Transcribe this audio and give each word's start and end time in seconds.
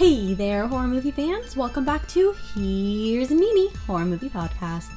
Hey 0.00 0.32
there, 0.32 0.66
horror 0.66 0.86
movie 0.86 1.10
fans! 1.10 1.58
Welcome 1.58 1.84
back 1.84 2.08
to 2.08 2.34
Here's 2.54 3.28
Mimi 3.28 3.68
Horror 3.86 4.06
Movie 4.06 4.30
Podcast. 4.30 4.88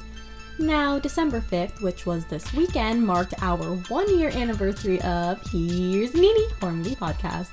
Now, 0.58 0.98
December 0.98 1.42
5th, 1.42 1.82
which 1.82 2.06
was 2.06 2.24
this 2.24 2.50
weekend, 2.54 3.06
marked 3.06 3.34
our 3.42 3.74
one 3.88 4.18
year 4.18 4.30
anniversary 4.30 5.02
of 5.02 5.42
Here's 5.50 6.14
Mimi 6.14 6.48
Horror 6.58 6.72
Movie 6.72 6.96
Podcast. 6.96 7.50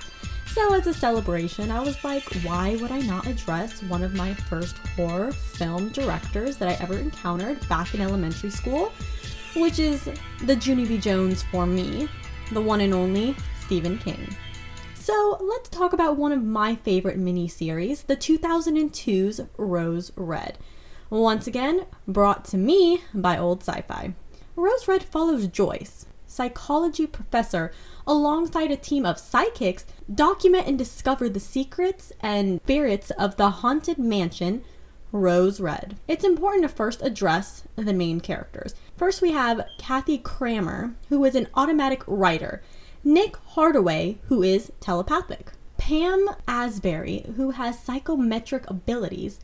So, 0.47 0.73
as 0.73 0.87
a 0.87 0.93
celebration, 0.93 1.71
I 1.71 1.81
was 1.81 2.01
like, 2.05 2.23
why 2.45 2.77
would 2.77 2.89
I 2.89 3.01
not 3.01 3.27
address 3.27 3.83
one 3.83 4.01
of 4.01 4.13
my 4.13 4.33
first 4.33 4.77
horror 4.95 5.33
film 5.33 5.89
directors 5.89 6.55
that 6.55 6.69
I 6.69 6.81
ever 6.81 6.99
encountered 6.99 7.67
back 7.67 7.93
in 7.93 7.99
elementary 7.99 8.51
school, 8.51 8.93
which 9.57 9.77
is 9.77 10.09
the 10.45 10.55
Junie 10.55 10.85
B. 10.85 10.97
Jones 10.97 11.43
for 11.51 11.65
me, 11.65 12.07
the 12.53 12.61
one 12.61 12.79
and 12.79 12.93
only 12.93 13.35
Stephen 13.59 13.97
King. 13.97 14.37
So 15.01 15.39
let's 15.41 15.67
talk 15.67 15.93
about 15.93 16.15
one 16.15 16.31
of 16.31 16.43
my 16.43 16.75
favorite 16.75 17.17
miniseries, 17.17 18.05
the 18.05 18.15
2002's 18.15 19.41
Rose 19.57 20.11
Red. 20.15 20.59
Once 21.09 21.47
again, 21.47 21.87
brought 22.07 22.45
to 22.45 22.57
me 22.57 23.01
by 23.11 23.35
Old 23.35 23.63
Sci 23.63 23.81
Fi. 23.81 24.13
Rose 24.55 24.87
Red 24.87 25.01
follows 25.01 25.47
Joyce, 25.47 26.05
psychology 26.27 27.07
professor, 27.07 27.71
alongside 28.05 28.69
a 28.69 28.77
team 28.77 29.03
of 29.03 29.17
psychics, 29.17 29.87
document 30.13 30.67
and 30.67 30.77
discover 30.77 31.27
the 31.27 31.39
secrets 31.39 32.13
and 32.19 32.61
spirits 32.61 33.09
of 33.17 33.37
the 33.37 33.49
haunted 33.49 33.97
mansion 33.97 34.63
Rose 35.11 35.59
Red. 35.59 35.97
It's 36.07 36.23
important 36.23 36.61
to 36.61 36.69
first 36.69 37.01
address 37.01 37.63
the 37.75 37.91
main 37.91 38.19
characters. 38.19 38.75
First, 38.97 39.23
we 39.23 39.31
have 39.31 39.65
Kathy 39.79 40.19
Kramer, 40.19 40.93
who 41.09 41.25
is 41.25 41.33
an 41.33 41.47
automatic 41.55 42.03
writer. 42.05 42.61
Nick 43.03 43.35
Hardaway, 43.55 44.19
who 44.27 44.43
is 44.43 44.71
telepathic, 44.79 45.53
Pam 45.77 46.29
Asbury, 46.47 47.25
who 47.35 47.49
has 47.51 47.79
psychometric 47.79 48.69
abilities, 48.69 49.39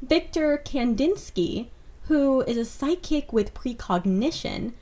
Victor 0.00 0.62
Kandinsky, 0.64 1.70
who 2.02 2.42
is 2.42 2.56
a 2.56 2.64
psychic 2.64 3.32
with 3.32 3.52
precognition. 3.52 4.74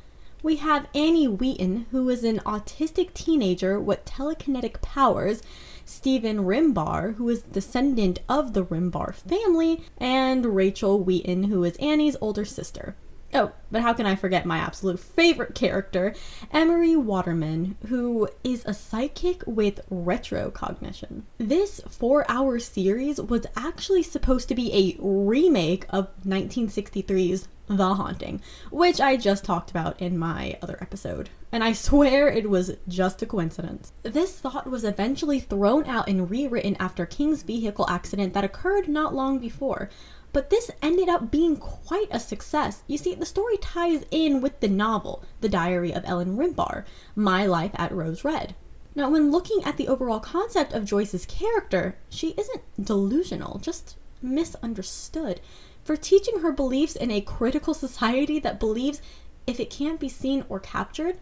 We 0.43 0.57
have 0.57 0.89
Annie 0.95 1.27
Wheaton, 1.27 1.87
who 1.91 2.07
is 2.11 2.23
an 2.23 2.41
autistic 2.41 3.15
teenager 3.15 3.81
with 3.81 4.05
telekinetic 4.05 4.83
powers, 4.83 5.43
Stephen 5.87 6.41
Rimbauer, 6.45 7.15
who 7.15 7.31
is 7.31 7.41
descendant 7.41 8.21
of 8.29 8.53
the 8.53 8.65
Rimbauer 8.65 9.15
family, 9.15 9.83
and 9.97 10.55
Rachel 10.55 11.03
Wheaton, 11.03 11.45
who 11.45 11.65
is 11.65 11.77
Annie's 11.79 12.17
older 12.21 12.45
sister. 12.45 12.95
Oh, 13.35 13.53
but 13.71 13.83
how 13.83 13.93
can 13.93 14.07
I 14.07 14.17
forget 14.17 14.47
my 14.47 14.59
absolute 14.59 14.99
favorite 14.99 15.55
character, 15.55 16.15
Emery 16.51 16.97
Waterman, 16.97 17.77
who 17.89 18.29
is 18.43 18.65
a 18.65 18.73
psychic 18.73 19.43
with 19.47 19.81
retrocognition. 19.91 21.23
This 21.37 21.81
four 21.89 22.25
hour 22.31 22.59
series 22.59 23.21
was 23.21 23.47
actually 23.55 24.03
supposed 24.03 24.49
to 24.49 24.55
be 24.55 24.73
a 24.73 24.97
remake 25.03 25.85
of 25.91 26.09
1963's 26.25 27.49
The 27.69 27.95
Haunting, 27.95 28.41
which 28.71 29.01
I 29.01 29.17
just 29.17 29.45
talked 29.45 29.71
about 29.71 30.01
in 30.01 30.19
my 30.19 30.59
other 30.63 30.79
episode. 30.81 31.31
And 31.53 31.63
I 31.63 31.73
swear 31.75 32.29
it 32.29 32.51
was 32.51 32.77
just 32.89 33.23
a 33.23 33.27
coincidence. 33.27 33.93
This 34.03 34.39
thought 34.39 34.71
was 34.71 34.85
eventually 34.85 35.41
thrown 35.41 35.87
out 35.87 36.09
and 36.09 36.31
rewritten 36.31 36.77
after 36.81 37.07
King's 37.07 37.43
vehicle 37.43 37.89
accident 37.89 38.35
that 38.35 38.45
occurred 38.45 38.89
not 38.89 39.15
long 39.15 39.39
before. 39.39 39.91
But 40.33 40.51
this 40.51 40.71
ended 40.83 41.09
up 41.09 41.31
being 41.31 41.57
quite 41.57 42.09
a 42.11 42.21
success. 42.21 42.83
You 42.87 42.99
see, 42.99 43.15
the 43.15 43.27
story 43.27 43.57
ties 43.57 44.05
in 44.11 44.41
with 44.41 44.61
the 44.61 44.69
novel, 44.69 45.25
The 45.41 45.49
Diary 45.49 45.93
of 45.93 46.05
Ellen 46.07 46.37
Rimbauer, 46.37 46.85
My 47.17 47.47
Life 47.47 47.73
at 47.75 47.93
Rose 47.93 48.25
Red. 48.25 48.55
Now, 48.95 49.11
when 49.11 49.31
looking 49.31 49.63
at 49.65 49.77
the 49.77 49.89
overall 49.89 50.21
concept 50.21 50.73
of 50.73 50.85
Joyce's 50.85 51.25
character, 51.25 51.97
she 52.11 52.35
isn't 52.37 52.63
delusional, 52.83 53.59
just 53.59 53.97
misunderstood. 54.21 55.41
For 55.89 55.97
teaching 55.97 56.41
her 56.41 56.53
beliefs 56.53 56.97
in 56.97 57.11
a 57.11 57.23
critical 57.23 57.73
society 57.73 58.39
that 58.41 58.61
believes 58.61 59.01
if 59.47 59.59
it 59.59 59.71
can't 59.71 59.99
be 59.99 60.11
seen 60.11 60.45
or 60.51 60.61
captured, 60.61 61.17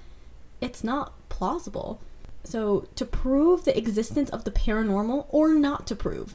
it's 0.60 0.82
not 0.82 1.12
plausible. 1.28 2.00
So, 2.43 2.88
to 2.97 3.04
prove 3.04 3.65
the 3.65 3.78
existence 3.78 4.28
of 4.28 4.43
the 4.43 4.50
paranormal 4.50 5.27
or 5.28 5.50
not 5.50 5.87
to 5.87 5.94
prove? 5.94 6.34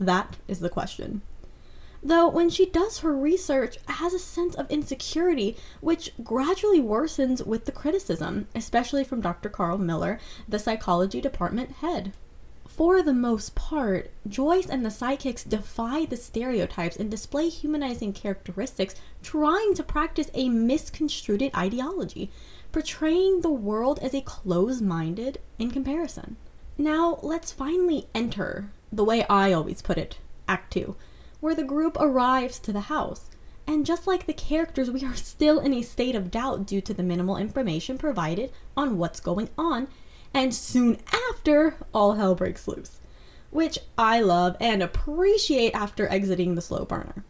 That 0.00 0.38
is 0.48 0.58
the 0.58 0.68
question. 0.68 1.22
Though, 2.02 2.26
when 2.26 2.50
she 2.50 2.66
does 2.66 2.98
her 2.98 3.14
research, 3.14 3.78
has 3.86 4.12
a 4.12 4.18
sense 4.18 4.56
of 4.56 4.68
insecurity, 4.72 5.56
which 5.80 6.10
gradually 6.24 6.80
worsens 6.80 7.46
with 7.46 7.64
the 7.64 7.70
criticism, 7.70 8.48
especially 8.56 9.04
from 9.04 9.20
Dr. 9.20 9.48
Carl 9.48 9.78
Miller, 9.78 10.18
the 10.48 10.58
psychology 10.58 11.20
department 11.20 11.74
head. 11.74 12.12
For 12.68 13.02
the 13.02 13.12
most 13.12 13.56
part, 13.56 14.10
Joyce 14.28 14.68
and 14.68 14.84
the 14.84 14.90
psychics 14.90 15.42
defy 15.42 16.04
the 16.04 16.16
stereotypes 16.16 16.96
and 16.96 17.10
display 17.10 17.48
humanizing 17.48 18.12
characteristics, 18.12 18.94
trying 19.22 19.74
to 19.74 19.82
practice 19.82 20.30
a 20.32 20.48
misconstrued 20.48 21.50
ideology, 21.56 22.30
portraying 22.70 23.40
the 23.40 23.50
world 23.50 23.98
as 24.00 24.14
a 24.14 24.20
closed 24.20 24.82
minded 24.82 25.38
in 25.58 25.72
comparison. 25.72 26.36
Now, 26.76 27.18
let's 27.22 27.50
finally 27.50 28.06
enter, 28.14 28.70
the 28.92 29.04
way 29.04 29.26
I 29.28 29.52
always 29.52 29.82
put 29.82 29.98
it, 29.98 30.18
Act 30.46 30.72
2 30.74 30.94
where 31.40 31.54
the 31.54 31.64
group 31.64 31.96
arrives 31.98 32.58
to 32.60 32.72
the 32.72 32.82
house. 32.82 33.30
And 33.66 33.84
just 33.84 34.06
like 34.06 34.26
the 34.26 34.32
characters, 34.32 34.90
we 34.90 35.04
are 35.04 35.14
still 35.14 35.60
in 35.60 35.74
a 35.74 35.82
state 35.82 36.14
of 36.14 36.30
doubt 36.30 36.66
due 36.66 36.80
to 36.80 36.94
the 36.94 37.02
minimal 37.02 37.36
information 37.36 37.98
provided 37.98 38.50
on 38.76 38.98
what's 38.98 39.20
going 39.20 39.50
on. 39.58 39.88
And 40.34 40.54
soon 40.54 40.98
after, 41.30 41.76
all 41.92 42.14
hell 42.14 42.34
breaks 42.34 42.68
loose, 42.68 43.00
which 43.50 43.78
I 43.96 44.20
love 44.20 44.56
and 44.60 44.82
appreciate 44.82 45.74
after 45.74 46.08
exiting 46.08 46.54
the 46.54 46.62
slow 46.62 46.84
burner. 46.84 47.24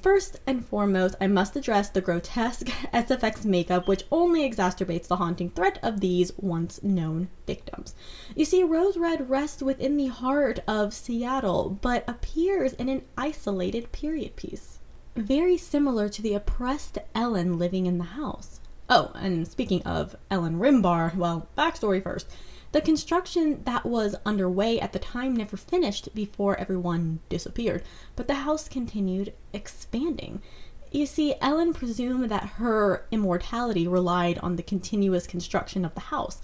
First 0.00 0.40
and 0.46 0.64
foremost, 0.64 1.14
I 1.20 1.26
must 1.26 1.56
address 1.56 1.90
the 1.90 2.00
grotesque 2.00 2.66
SFX 2.94 3.44
makeup, 3.44 3.86
which 3.86 4.04
only 4.10 4.48
exacerbates 4.48 5.08
the 5.08 5.16
haunting 5.16 5.50
threat 5.50 5.78
of 5.82 6.00
these 6.00 6.32
once 6.38 6.82
known 6.82 7.28
victims. 7.46 7.94
You 8.34 8.46
see, 8.46 8.62
Rose 8.62 8.96
Red 8.96 9.28
rests 9.28 9.62
within 9.62 9.98
the 9.98 10.06
heart 10.06 10.60
of 10.66 10.94
Seattle, 10.94 11.78
but 11.82 12.08
appears 12.08 12.72
in 12.74 12.88
an 12.88 13.02
isolated 13.18 13.92
period 13.92 14.36
piece. 14.36 14.78
Very 15.16 15.58
similar 15.58 16.08
to 16.08 16.22
the 16.22 16.34
oppressed 16.34 16.96
Ellen 17.14 17.58
living 17.58 17.84
in 17.84 17.98
the 17.98 18.04
house. 18.04 18.60
Oh, 18.92 19.12
and 19.14 19.46
speaking 19.46 19.84
of 19.84 20.16
Ellen 20.32 20.58
Rimbauer, 20.58 21.14
well, 21.14 21.46
backstory 21.56 22.02
first. 22.02 22.28
The 22.72 22.80
construction 22.80 23.62
that 23.62 23.86
was 23.86 24.16
underway 24.26 24.80
at 24.80 24.92
the 24.92 24.98
time 24.98 25.36
never 25.36 25.56
finished 25.56 26.12
before 26.12 26.58
everyone 26.58 27.20
disappeared, 27.28 27.84
but 28.16 28.26
the 28.26 28.34
house 28.34 28.68
continued 28.68 29.32
expanding. 29.52 30.42
You 30.90 31.06
see, 31.06 31.36
Ellen 31.40 31.72
presumed 31.72 32.30
that 32.30 32.54
her 32.58 33.06
immortality 33.12 33.86
relied 33.86 34.38
on 34.38 34.56
the 34.56 34.62
continuous 34.64 35.24
construction 35.24 35.84
of 35.84 35.94
the 35.94 36.00
house. 36.00 36.42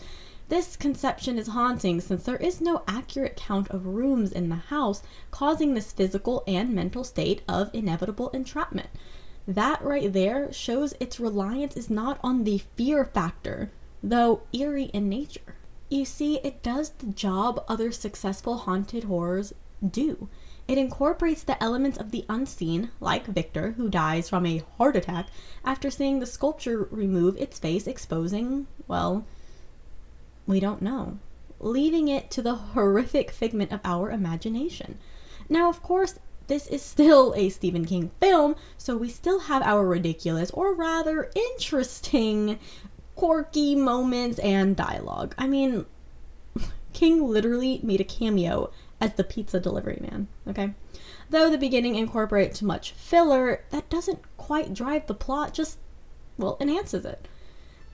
This 0.48 0.76
conception 0.76 1.38
is 1.38 1.48
haunting 1.48 2.00
since 2.00 2.22
there 2.22 2.36
is 2.36 2.60
no 2.60 2.84
accurate 2.86 3.34
count 3.34 3.68
of 3.70 3.86
rooms 3.86 4.30
in 4.30 4.50
the 4.50 4.54
house, 4.54 5.02
causing 5.32 5.74
this 5.74 5.90
physical 5.90 6.44
and 6.46 6.72
mental 6.72 7.02
state 7.02 7.42
of 7.48 7.70
inevitable 7.72 8.30
entrapment. 8.30 8.90
That 9.46 9.82
right 9.82 10.12
there 10.12 10.52
shows 10.52 10.94
its 10.98 11.20
reliance 11.20 11.76
is 11.76 11.88
not 11.88 12.18
on 12.22 12.44
the 12.44 12.62
fear 12.76 13.04
factor, 13.04 13.70
though 14.02 14.42
eerie 14.52 14.90
in 14.92 15.08
nature. 15.08 15.56
You 15.88 16.04
see, 16.04 16.38
it 16.38 16.62
does 16.62 16.90
the 16.90 17.06
job 17.06 17.64
other 17.68 17.92
successful 17.92 18.58
haunted 18.58 19.04
horrors 19.04 19.52
do. 19.88 20.28
It 20.66 20.78
incorporates 20.78 21.44
the 21.44 21.62
elements 21.62 21.96
of 21.96 22.10
the 22.10 22.24
unseen, 22.28 22.90
like 22.98 23.26
Victor, 23.26 23.72
who 23.72 23.88
dies 23.88 24.28
from 24.28 24.44
a 24.46 24.64
heart 24.78 24.96
attack 24.96 25.28
after 25.64 25.90
seeing 25.90 26.18
the 26.18 26.26
sculpture 26.26 26.88
remove 26.90 27.36
its 27.36 27.60
face, 27.60 27.86
exposing, 27.86 28.66
well, 28.88 29.25
we 30.44 30.58
don't 30.58 30.82
know, 30.82 31.19
leaving 31.60 32.08
it 32.08 32.32
to 32.32 32.42
the 32.42 32.54
horrific 32.56 33.31
figment 33.31 33.70
of 33.70 33.81
our 33.84 34.10
imagination. 34.10 34.99
Now, 35.49 35.69
of 35.69 35.82
course, 35.82 36.19
this 36.46 36.66
is 36.66 36.82
still 36.82 37.34
a 37.37 37.48
Stephen 37.48 37.84
King 37.84 38.10
film, 38.20 38.56
so 38.78 38.96
we 38.96 39.08
still 39.08 39.40
have 39.40 39.62
our 39.62 39.87
ridiculous, 39.87 40.50
or 40.52 40.75
rather 40.75 41.31
interesting, 41.34 42.58
quirky 43.14 43.75
moments 43.75 44.38
and 44.38 44.76
dialogue. 44.76 45.34
I 45.38 45.46
mean, 45.46 45.87
King 46.93 47.26
literally 47.28 47.81
made 47.82 48.00
a 48.00 48.04
cameo 48.04 48.70
as 49.00 49.14
the 49.14 49.25
pizza 49.25 49.60
delivery 49.60 49.98
man, 50.00 50.28
okay? 50.48 50.75
Though 51.28 51.50
the 51.50 51.58
beginning 51.58 51.96
incorporates 51.96 52.62
much 52.62 52.92
filler, 52.92 53.64
that 53.70 53.90
doesn't 53.90 54.20
quite 54.37 54.72
drive 54.72 55.06
the 55.06 55.14
plot, 55.14 55.52
just, 55.52 55.78
well, 56.38 56.56
enhances 56.60 57.04
it. 57.04 57.26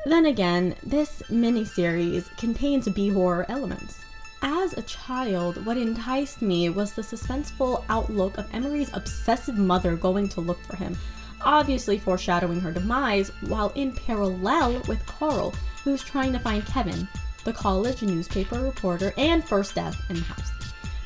Then 0.05 0.26
again, 0.26 0.76
this 0.82 1.22
miniseries 1.31 2.37
contains 2.37 2.88
B 2.88 3.08
horror 3.08 3.46
elements. 3.48 3.98
As 4.44 4.73
a 4.73 4.83
child, 4.83 5.65
what 5.65 5.77
enticed 5.77 6.43
me 6.43 6.69
was 6.69 6.93
the 6.93 7.03
suspenseful 7.03 7.85
outlook 7.89 8.39
of 8.39 8.53
Emery's 8.53 8.93
obsessive 8.93 9.56
mother 9.56 9.94
going 9.94 10.29
to 10.31 10.41
look 10.41 10.61
for 10.65 10.75
him, 10.75 10.97
obviously 11.43 11.97
foreshadowing 11.97 12.61
her 12.61 12.73
demise, 12.73 13.31
while 13.43 13.71
in 13.77 13.93
parallel 13.93 14.81
with 14.89 15.06
Carl, 15.06 15.55
who's 15.85 16.03
trying 16.03 16.33
to 16.33 16.41
find 16.41 16.67
Kevin, 16.67 17.06
the 17.44 17.53
college 17.53 18.03
newspaper 18.03 18.59
reporter 18.59 19.15
and 19.17 19.47
first 19.47 19.77
death 19.77 19.97
in 20.11 20.17
the 20.17 20.23
house. 20.23 20.50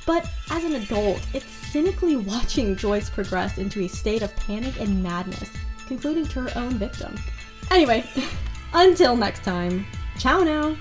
But 0.06 0.31
as 0.50 0.65
an 0.65 0.77
adult, 0.77 1.21
it's 1.35 1.44
cynically 1.44 2.17
watching 2.17 2.75
Joyce 2.75 3.11
progress 3.11 3.59
into 3.59 3.83
a 3.83 3.88
state 3.88 4.23
of 4.23 4.35
panic 4.37 4.81
and 4.81 5.03
madness, 5.03 5.50
concluding 5.87 6.25
to 6.29 6.41
her 6.41 6.59
own 6.59 6.71
victim. 6.71 7.15
Anyway, 7.71 8.03
until 8.73 9.15
next 9.15 9.44
time, 9.44 9.85
ciao 10.19 10.43
now! 10.43 10.75